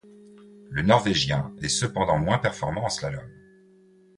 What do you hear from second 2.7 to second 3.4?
en slalom.